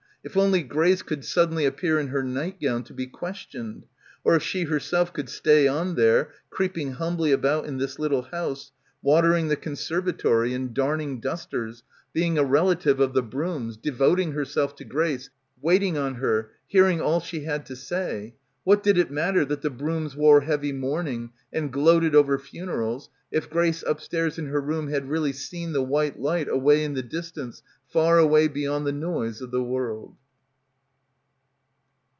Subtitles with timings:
[0.23, 3.85] If only Grace could suddenly appear in her night gown, to be questioned.
[4.23, 8.71] Or if she herself could stay on there creeping humbly about in this little house,
[9.01, 11.81] watering the conservatory and darning dusters,
[12.13, 17.19] being a relative of the Brooms, devoting herself to Grace, waiting on her, hearing all
[17.19, 18.35] she had to say.
[18.63, 23.31] What did it matter that the Brooms wore heavy mourning and gloated over funerals— 194—
[23.33, 26.93] BACKWATER if Grace upstairs in her room had really seen the white light away in
[26.93, 30.15] the distance far away beyond the noise of the world?